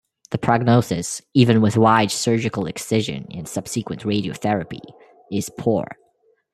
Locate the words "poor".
5.59-5.85